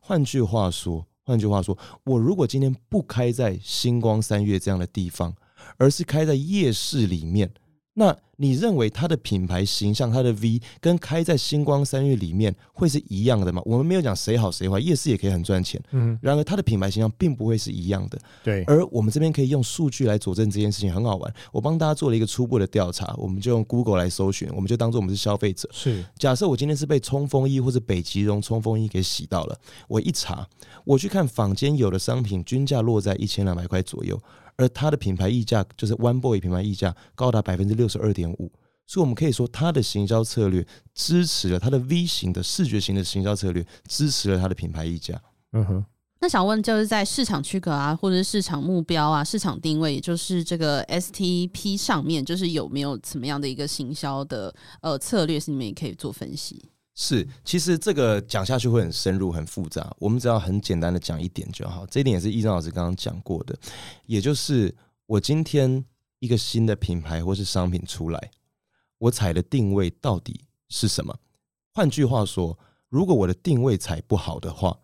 [0.00, 5.34] 换句话说，换句话说，我如果今天不开在星光三月这样的地方，
[5.76, 7.52] 而是开在夜市里面。
[7.98, 13.62] 那你认为它的品牌形象，它的 V 跟开在星光三月里面会是一样的吗？
[13.64, 15.82] 我们没有讲谁好谁坏，夜市也可以很赚钱。
[15.92, 18.18] 嗯，然而它的品牌形象并不会是一样的。
[18.44, 21.34] 对，而我们这边可以用数据来佐证这件事情，很好玩。
[21.50, 25.66] 我帮大家做了一个初步的调查，我们就用 Google 来搜寻，我们就当做我们是消费者。
[25.72, 30.46] 是，假设我今天是被冲锋衣或者北极绒冲锋衣给洗到了，我一查，
[30.84, 34.20] 我去看坊间有的商品均价落在一千两百块左右。
[34.56, 38.50] 而它的品牌溢价就是 One Boy 品牌溢价高达百分之六十二点五，
[38.86, 45.20] 所以我们可以说它的行销策略支持了它的 V 型的视觉型的行销策略，支持了它的品牌溢价。
[45.52, 45.84] 嗯哼。
[46.18, 56.70] 那想问就是在市场区隔啊，或者是市场目标啊、市场定位，也就是这个 STP 上面，就是有没有什么样的一个行销的呃策略，是你们也可以做分析。
[56.98, 59.94] 是，其实这个讲下去会很深入、很复杂。
[59.98, 61.84] 我们只要很简单的讲一点就好。
[61.86, 63.54] 这一点也是易正老师刚刚讲过的，
[64.06, 65.84] 也就是我今天
[66.20, 68.30] 一个新的品牌或是商品出来，
[68.96, 71.14] 我踩的定位到底是什么？
[71.74, 74.78] 换句话说，如果我的定位踩不好的话，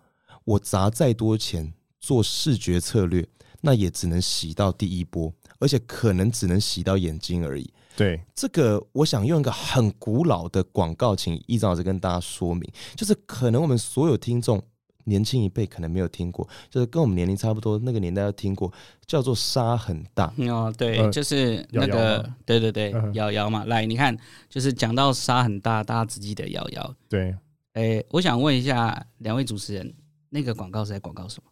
[0.44, 3.26] 我砸再多钱做视觉策略，
[3.62, 7.72] 那也只能洗到第一波，而且可能只能洗到眼睛而已。
[7.96, 12.62] 对这个，我想用一个很古老的广告，请易正老师跟大家说明，
[12.96, 14.62] 就是可能我们所有听众
[15.04, 18.72] 年轻一辈可能没有听过，就是跟我们年龄差不多那个年代要听过，
[19.06, 20.32] 叫做沙很大。
[20.48, 23.64] 哦，对，就是那个，呃、对对对，瑶瑶嘛。
[23.64, 24.16] 来，你看，
[24.48, 26.94] 就是讲到沙很大，大家只记得瑶瑶。
[27.08, 27.36] 对，
[27.72, 29.92] 哎，我想问一下两位主持人，
[30.30, 31.50] 那个广告是在广告什么？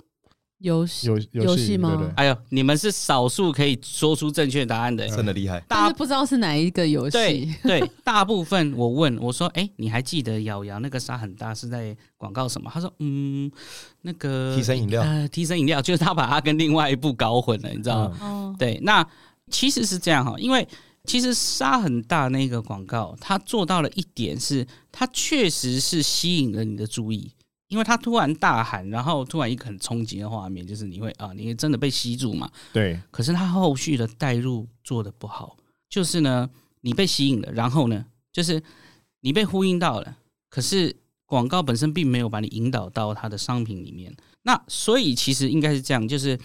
[0.61, 1.91] 游戏游游戏吗？
[1.91, 5.59] 对对对，哎呦，你们是少数可以说出正确答案的，真的厉害。
[5.69, 7.13] 大家不知道是哪一个游戏。
[7.13, 12.71] 对对， 大部分我问我说，哎、欸，你还记得咬牙那个沙很大是在广告什么？
[12.73, 13.51] 他说，嗯，
[14.03, 18.19] 那个提神饮料，呃，提神饮料，就是他把它跟另外一部搞混了，你知道吗？
[18.23, 19.07] 嗯、对，那
[19.51, 20.69] 其实是这样哈，因为
[21.05, 27.33] 其实沙很大那个广告，它做到了一点是，它确实是吸引了你的注意。
[27.71, 32.51] 因为他突然大喊，然后突然一个很冲击的画面，就是你会啊，你真的被吸住嘛？
[32.73, 33.01] 对。
[33.13, 35.57] 可是他后续的带入做的不好，
[35.89, 38.61] 就是呢，你被吸引了，然后呢，就是
[39.21, 40.17] 你被呼应到了，
[40.49, 44.13] 可是广告本身并没有把你引导到他的商品里面。
[44.43, 46.37] 那所以其实应该是这样，就是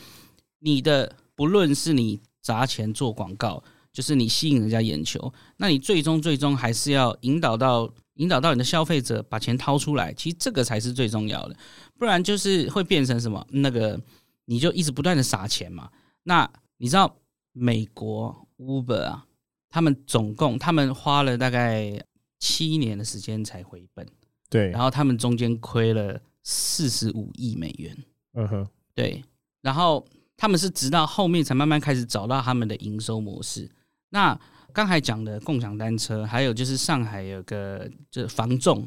[0.59, 7.91] 你的不论是你砸钱做广告，就是你吸引人家眼球，那你最终最终还是要引导到。
[8.15, 11.55] 引导到你的消费者把钱掏出来，其实这个才是最重要的，
[11.97, 13.45] 不然就是会变成什么？
[13.51, 13.99] 那个
[14.45, 15.89] 你就一直不断的撒钱嘛。
[16.23, 17.17] 那你知道
[17.51, 19.25] 美国 Uber 啊，
[19.69, 22.01] 他们总共他们花了大概
[22.39, 24.07] 七年的时间才回本，
[24.49, 27.97] 对，然后他们中间亏了四十五亿美元，
[28.33, 29.23] 嗯哼，对，
[29.61, 30.05] 然后
[30.37, 33.69] 他们是直到后面才慢慢开始找到他们的营收模式。
[34.09, 34.39] 那
[34.75, 38.85] 刚才讲的共享单车，还有就是上海有个就是房仲，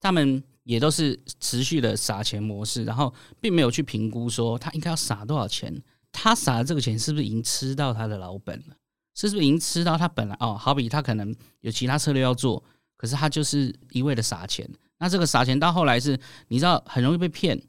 [0.00, 5.72] 他们也都是持续的撒钱模式，然后并没有去评估说他应该要撒多少钱，
[6.10, 8.74] 他撒的这个钱是不是已经吃到他的老本了？
[9.14, 10.56] 是不是已经吃到他本来哦？
[10.58, 12.60] 好比他可能有其他策略要做，
[12.96, 14.68] 可是他就是一味的撒钱。
[14.98, 17.62] 那这个撒钱到后来是，你知道很容易被骗。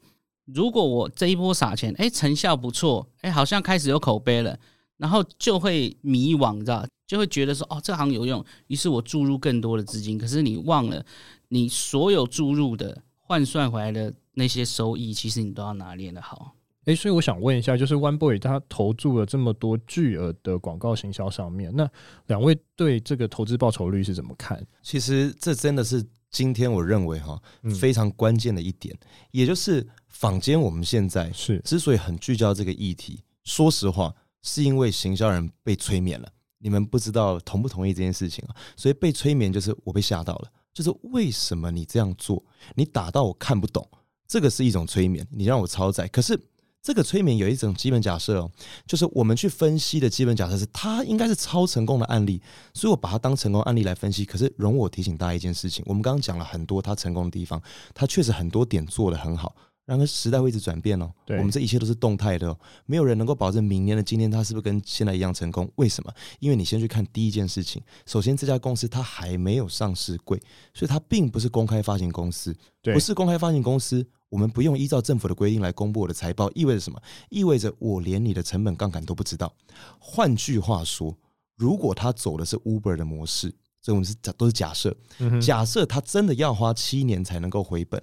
[0.46, 4.58] 如果我这一波撒钱，哎，成效不错，哎，好像开始有口碑了，
[4.96, 10.16] 然后就会迷惘，知道，就会觉得说，哦，这行有用，于是我注入更多的资金。
[10.16, 11.04] 可是你忘了，
[11.48, 16.54] 你所有注入的换算回来的那些收益，其实你都要拿捏得好。
[16.84, 21.90] 诶，所以我想问一下，就是 One Boy 他投注了这么多巨额的广告行销上面，那
[22.28, 24.64] 两位对这个投资报酬率是怎么看？
[24.80, 27.36] 其实这真的是今天我认为哈
[27.80, 36.28] 非常关键的一点，嗯、也就是坊间我们现在是之所以很聚焦这个议题，说实话是因为行销人被催眠了。
[36.60, 38.54] 你们不知道同不同意这件事情啊？
[38.76, 42.42] 所以被催眠就是我被吓到了，就是为什么你这样做，
[42.76, 43.86] 你打到我看不懂，
[44.28, 46.40] 这个是一种催眠，你让我超载，可是。
[46.82, 48.50] 这个催眠有一种基本假设哦，
[48.86, 52.40] 就是我们去分析的基本假设是它应该是超成功的案例，
[52.72, 54.24] 所以我把它当成功案例来分析。
[54.24, 59.54] 可是容我提醒大家一件事情，我们刚刚讲了很多它成功的地方，它确实很多点做得很好。
[59.90, 65.68] 然而时代会一直转变哦，我们这一切都是动态的哦，没有人能够保证明年的今天它是不是跟现在一样成功。
[65.74, 66.14] 为什么？
[66.38, 70.40] 因为你先去看第一件事情，首先这家公司它还没有上市柜，
[70.72, 74.06] 所以它并不是公开发行公司，不是公开发行公司。
[74.28, 77.02] 我们不用依照政府的规定来公布我的财报，意味着什么？
[77.28, 79.52] 意味着我连你的成本杠杆都不知道。
[79.98, 81.18] 换句话说，
[81.56, 84.96] 如果他走的是 Uber 的模式，这我们是假都是假设。
[85.42, 88.00] 假设他真的要花七年才能够回本，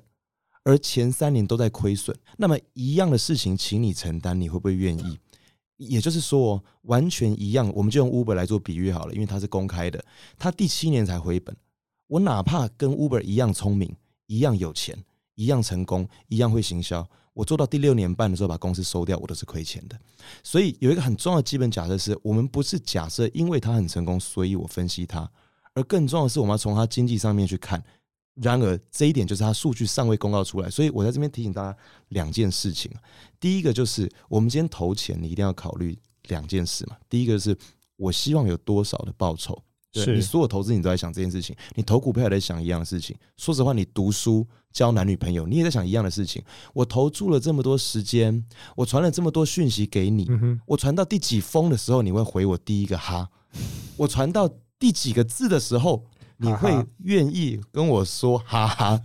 [0.68, 5.18] 而前三年都在亏损，那么一样的事情，请你承担，你会不会愿意？
[5.78, 10.04] 也就是说，完全一样，我们就用 Uber 来做比喻好了，因为它是公开的，
[10.38, 11.56] 他第七年才回本，
[12.08, 14.98] 我哪怕跟 Uber 一样聪明，一样有钱。
[15.40, 17.08] 一样成功，一样会行销。
[17.32, 19.96] 我做到第六年半的时候把公司收掉，我都是亏钱的。
[20.42, 25.30] 所以有一个很重要的基本假设是，我们不是假设因为他很成功，所以我分析他，
[25.76, 27.84] 而更重要的是我们要从他经济上面去看。
[28.42, 31.78] 然而这一点就是它数据尚未公告出来，所以我在这边提醒大家
[32.10, 32.92] 两件事情。
[33.40, 35.98] 第一个就是我们今天投钱，你一定要考虑
[36.30, 36.96] 两件事嘛。
[37.10, 37.58] 第一个是
[37.96, 39.62] 我希望有多少的报酬。
[39.92, 41.56] 对，你所有投资，你都在想这件事情。
[41.74, 43.16] 你投股票也在想一样的事情。
[43.38, 46.44] 说实话，你读书、交男女朋友，你也在想一样的事情。
[46.74, 48.46] 我投注了这么多时间，
[48.76, 50.30] 我传了这么多讯息给你，
[50.68, 53.30] 我传到第几封的时候，你会回我第一个哈？
[53.96, 54.48] 我传到
[54.78, 56.06] 第几个字的时候，
[56.38, 59.02] 你会愿意跟我说哈哈？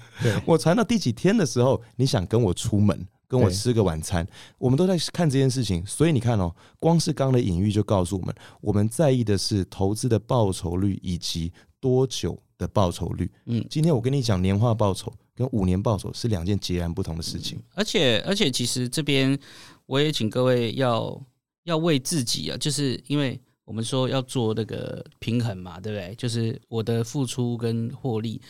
[0.47, 3.07] 我传到第几天的时候，你想跟我出门？
[3.29, 13.31] 跟我吃个晚餐，我们都在看这件事情，所以你看哦，光是刚刚的隐喻就告诉我们，我们在意的是投资的报酬率以及多久的报酬率。
[13.47, 17.59] 嗯，今天我跟你讲，年化报酬跟五年报酬是两件截然不同的事情。
[17.75, 19.39] 而且，而且，其实这边
[19.87, 21.19] 我也请各位要
[21.65, 26.15] 要为自己啊，就是因为我们说要做那个平衡嘛，对不对？
[26.17, 28.41] 就是我的付出跟获利。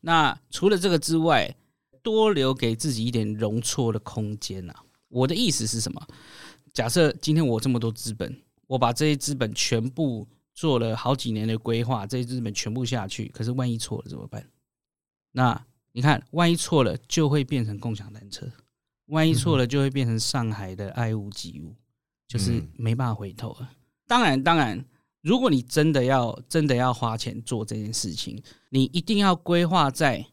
[0.00, 1.54] 那除了这个之外，
[2.02, 4.74] 多留给自己一点容错的空间呐！
[5.08, 6.04] 我的意思是什么？
[6.72, 14.44] 假设今天我这么多资本，我把这些资本全部做了好几年的规划，这些资本全部下去，可是万一错了怎么办？
[15.32, 18.46] 那你看，万一错了就会变成共享单车，
[19.06, 21.74] 万一错了就会变成上海的爱屋及乌，
[22.26, 23.70] 就是没办法回头了。
[24.12, 24.84] 当然，当然，
[25.22, 30.26] 如果你真的要真的要花钱做这件事情，你一定要规划在。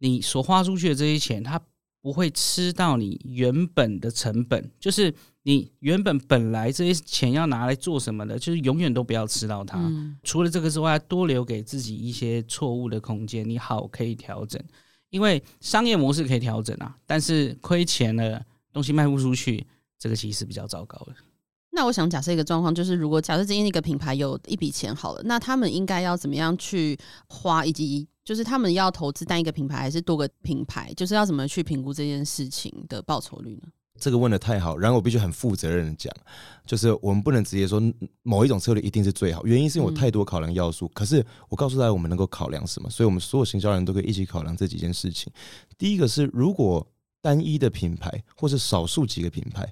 [0.00, 1.58] 你所花出去的这些钱，它
[2.02, 5.14] 不会吃到你原本的成本，就是
[5.44, 9.78] 你原本本来这些钱要拿来做什么的，就是永远都不要吃到它。
[9.78, 14.62] 嗯、除了这个之外，多留给自己一些错误的空间，你好可以调整。
[15.08, 19.66] 因为商业模式可以调整啊，但是亏钱了，东西卖不出去，
[19.98, 21.14] 这个其实是比较糟糕的。
[21.72, 28.08] 那我想假设一个状况，就是如果假设今天一个品牌有一笔钱好了，那他们应该要怎么样去花，以及。
[28.24, 30.94] 就是他们要投资单一个品牌还是多个品牌？
[30.96, 33.62] 就是要怎么去评估这件事情的报酬率呢？
[33.98, 36.14] 这个问的太好，然后我必须很负责任的讲，
[36.64, 37.82] 就是我们不能直接说
[38.22, 40.86] 某一种策略一定是最好，原因是因为我太多考量要素。
[40.86, 42.88] 嗯、可是我告诉大家，我们能够考量什么？
[42.88, 45.32] 所以我们所有行销人都可以一起考量这几件事情。
[45.76, 46.86] 第一个是，如果
[47.20, 49.68] 单一的品牌或是少数几个品牌，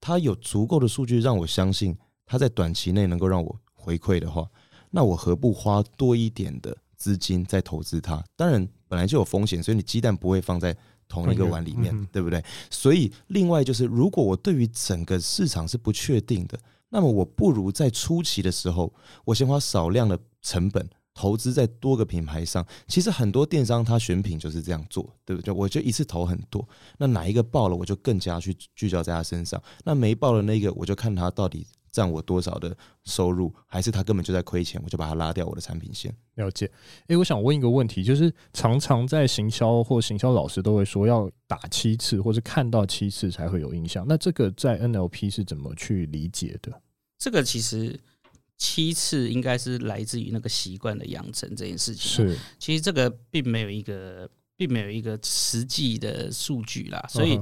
[0.00, 4.48] 它有足够的数据让我相信他在短期内能够让我回馈的话，
[4.90, 6.76] 那我何不花多一点的？
[6.96, 10.74] 资金在投资它，当然本来就有风险，所以你鸡蛋不会放在
[11.06, 12.42] 同一个碗里面，嗯、对不对？
[12.70, 18.90] 所以另外就是，如果我对于整个市场是不确定的，那么我不如在初期的时候，
[19.26, 22.64] 我先花少量的成本投资在多个品牌上。
[22.86, 25.52] 其实很多电商他选品就是这样做，对不对？
[25.52, 29.60] 我就一次投很多，那哪一个爆了，我就更加去聚焦在他身上。
[29.84, 31.66] 那没爆的那个，我就看他到底。
[31.92, 36.14] 占我多少的收入，还是他根本就在亏钱，我就把他拉掉我的产品线。
[36.34, 36.66] 了解。
[37.06, 44.04] 诶、欸，我想问一个问题，就是常常在行销或行销老师都会说要打七次，或是看到七次才会有印象。
[44.06, 46.70] 那这个在 NLP 是怎么去理解的？
[47.18, 47.98] 这个其实
[48.58, 52.28] 七次应该是来自于那个习惯的养成这件事情。
[52.28, 57.04] 是，其实这个并没有一个，并没有一个实际的数据啦。
[57.08, 57.40] 所以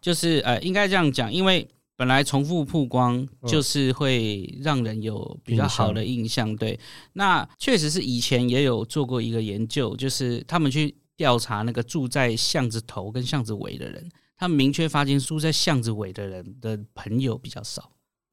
[0.00, 1.68] 就是呃，应该这样讲，因为。
[1.94, 6.76] 本来重复曝光就是会让人有比较好的印象，对。
[7.12, 17.92] 那确实是以前也有做过一个研究，就是他们去调查那个住在巷子头跟巷子尾的人，他们明确发现住在巷子尾的人的朋友比较少，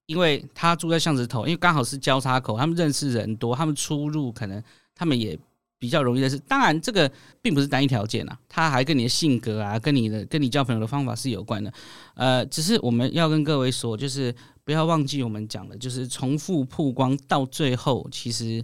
[0.09, 4.61] 因为他住在巷子头，因为刚好是交叉口，他们认识人多，他们出入可能
[4.93, 5.39] 他们也。
[5.81, 7.09] 比较容易认识，当然这个
[7.41, 11.71] 并不是单一条件啊，他还跟你的性格啊，跟你的跟你交朋友的方法是有关的。
[12.15, 14.35] 呃，只是我们要跟各位说，就是
[14.65, 18.61] 不要忘记我们讲的，就是重复曝光到最后，其实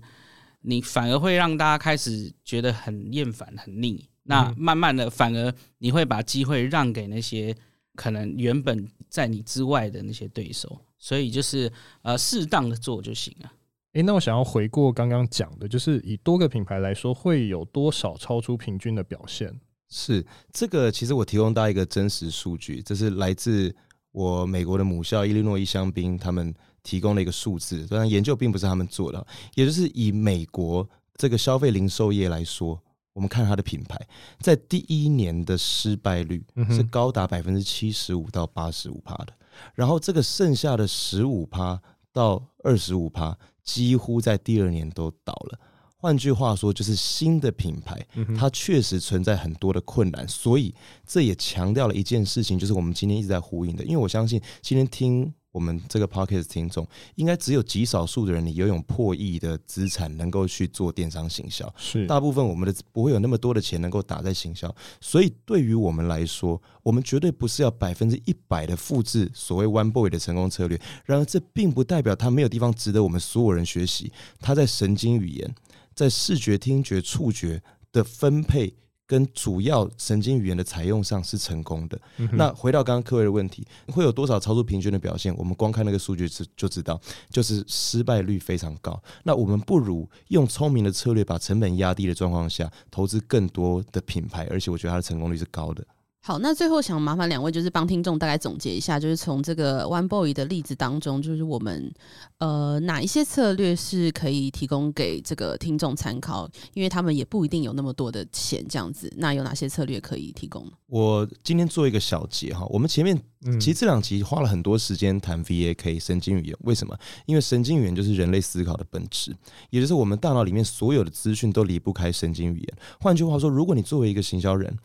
[0.59, 4.05] 你反而会让大家开始觉得很厌烦、很腻。
[4.23, 7.55] 那慢慢的，反而你会把机会让给那些
[7.95, 10.81] 可能原本在你之外的那些对手。
[11.05, 13.51] 所以就是呃，适当的做就行了。
[13.93, 19.53] 诶，那我想要回过刚刚讲的，就是以多个品牌来说，会有多少超出平均的表现？
[19.87, 23.73] 是这个，其实我提供大家一个真实数据，这是来自
[24.13, 26.51] 我美国的母校伊利诺伊香槟他们
[26.81, 32.81] 提供的一个数字，当然研究并不是他们做的，也就是以美国这个消费零售业来说，
[33.13, 33.95] 我们看它的品牌
[34.39, 39.33] 在第一年的失败率是高达百分之七十五到八十五帕的，
[39.73, 41.81] 然后这个剩下的十五趴
[42.11, 43.37] 到二十五趴。
[43.63, 45.59] 几乎在第二年都倒了。
[45.97, 47.99] 换句话说，就是新的品牌，
[48.37, 50.27] 它确实存在很多的困难。
[50.27, 50.71] 所以
[51.03, 53.83] 这也强调了一件事情，就是我们今天一直在呼应的。
[53.83, 55.33] 因为我相信今天听。
[55.55, 56.85] 我们这个 podcast 听众
[57.15, 61.73] 应该只有极少数的人，你拥有破亿的资产，能够去做电商行销。
[61.77, 64.75] 是，大部分我们的不会有那么多的钱能够打在行销。
[64.99, 70.77] 所以对于我们来说，我们绝对不是要百分之一百的复制所谓 One Boy 的成功策略。
[71.05, 74.11] 然而，这并不代表他没有地方值得我们所有人学习。
[74.41, 75.55] 他在神经语言、
[75.93, 78.73] 在视觉、听觉、触觉的分配。
[79.07, 81.99] 跟主要神经语言的采用上是成功的。
[82.17, 85.35] 嗯、那回到刚刚各位的问题，会有多少超出平均的表现？
[85.37, 86.99] 我们光看那个数据就就知道，
[87.29, 89.01] 就是失败率非常高。
[89.23, 95.85] 那我们不如用聪明的策略，把成本压低的状况下，投资更多的品牌，而且我觉得它的成功率是高的。
[96.27, 101.93] 好，那最后想麻烦两位，就是帮听众大概总结一下，就是从这个 One Boy 的例子当中，就是我们
[102.39, 109.07] 呃哪一些策略是可以提供给这个听众参考，因为他们也不一定有那么多的钱这样子。
[109.17, 110.67] 那有哪些策略可以提供？
[110.87, 113.15] 我今天做一个小结哈，我们前面
[113.59, 116.97] 其实这两集花了很多时间谈 VAK 神经语言，为什么？
[117.27, 119.31] 因为神经语言就是人类思考的本质，
[119.69, 122.73] 也就是我们大脑里面所有的资讯都离不开神经语言。
[122.99, 124.75] 换句话说，如果你作为一个行销人，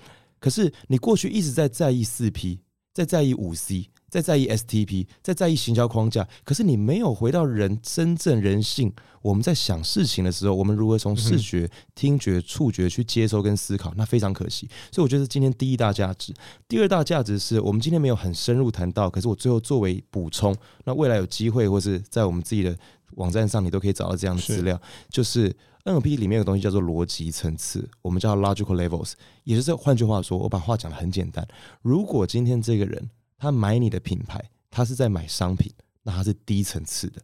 [0.41, 2.61] 可是你过去一直在在意四 P，
[2.93, 6.27] 在在意五 C，在在意 STP，在在意行销框架。
[6.45, 8.93] 可是你没有回到人真正人性。
[9.23, 13.93] 我们在想事情的时候，我们如何从视觉、听觉、触觉去接收跟思考？
[13.97, 14.67] 那非常可惜。
[14.91, 16.35] 所以我觉得今天第一大价值，
[16.67, 19.11] 第二大价值是我们今天没有很深入谈到。
[19.11, 22.75] 可是我最后作为补充，那未来有机会或是在我们自己的
[23.17, 24.81] 网站上，你都可以找到这样的资料，
[25.11, 25.55] 就是。
[25.85, 29.13] NLP 里面有个东西叫做逻辑层次，我们叫 logical levels，
[29.45, 31.47] 也就是换句话说，我把话讲得很简单。
[31.81, 35.73] 如果今天这个人他买你的品牌，他是在买商品，
[36.03, 37.23] 那他是低层次的。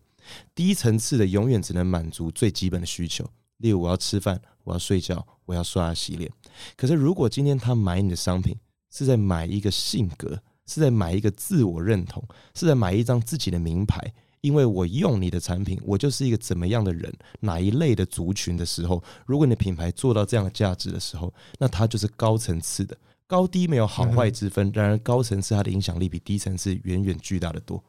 [0.55, 3.29] 低层次的永远只能满足最基本的需求，
[3.59, 6.31] 例如我要吃饭，我要睡觉，我要刷牙洗脸。
[6.77, 8.57] 可是如果今天他买你的商品，
[8.91, 14.15] 是在买一个性格，是在买一个自我认同，是在买一张自己的名牌。
[14.47, 24.71] 因为我用你的产品，我就是一个怎么样的人，哪一类的族群的时候，如果你的品牌做到这样的价值的时候，那它就是高层次的，高低没有好坏之分。
[24.73, 27.83] 然而高层次它的影响力比低层次远远巨大的多。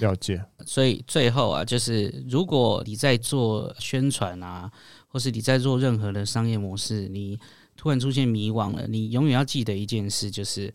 [0.00, 0.42] 了解。
[0.64, 4.70] 所以最后啊，就是如果你在做宣传啊，
[5.08, 7.38] 或是你在做任何的商业模式，你
[7.76, 10.72] 突然出现迷惘了，你永远要记得一件事，就是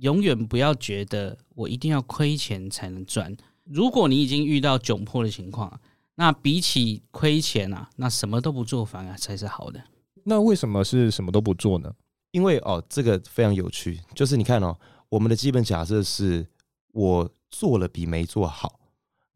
[0.00, 3.36] 永远不要觉得我一定要亏钱才能赚。
[3.72, 5.80] 如果你已经遇到窘迫的情况，
[6.16, 9.80] 那比起亏钱啊，那什么都不做反而才是好的。
[10.24, 11.92] 那为什么是什么都不做呢？
[12.32, 14.76] 因为哦，这个非常有趣，就是你看哦，
[15.08, 16.46] 我们的基本假设是
[16.92, 18.80] 我做了比没做好。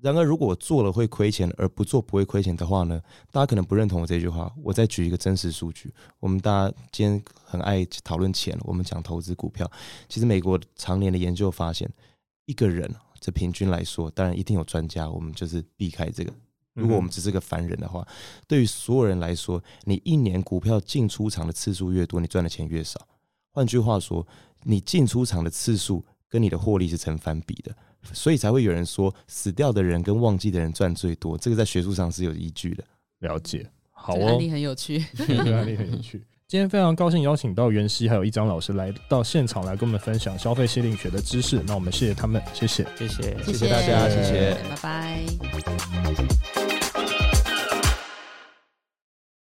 [0.02, 3.00] 然而，如果做了会亏钱，而不做不会亏钱的话呢？
[3.30, 4.52] 大家可能不认同我这句话。
[4.62, 5.94] 我再举一个真实数据。
[6.20, 9.70] 我们大家今天很爱讨论钱，我们讲投资股票。
[10.08, 11.90] 其实美国常年的研究发现，
[12.44, 12.92] 一个人
[13.24, 16.30] 这平均来说，当然一定有专家，我们就是避开这个。
[16.74, 18.06] 如果我们只是个凡人的话，
[18.46, 23.00] 对于所有人来说，你一年股票进出场的次数越多，你赚的钱越少。
[23.50, 24.26] 换句话说，
[24.64, 27.74] 你进出场的次数跟你的获利是成反比的。
[28.12, 32.84] 所以才会有人说，死掉的人跟忘记的人赚最多，这个在学术上是有依据的。
[33.20, 36.22] 了解，好哦，案例很有趣， 这个案例很有趣。
[36.54, 41.60] 今天非常高兴邀请到袁熙还有一张老师来到现场来跟我们分享消费心理学的知识。
[41.66, 46.63] 那我们谢谢他们，谢谢，谢谢，谢谢大家，谢谢，拜拜。